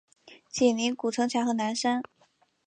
[0.49, 2.01] 紧邻古城墙和南山。